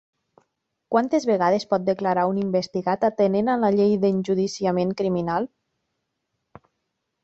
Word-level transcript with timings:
Quantes 0.95 1.27
vegades 1.31 1.67
pot 1.73 1.85
declarar 1.91 2.25
un 2.31 2.41
investigat 2.45 3.07
atenent 3.13 3.55
a 3.55 3.61
la 3.67 3.73
llei 3.79 3.95
d'enjudiciament 4.07 4.99
criminal? 5.05 5.51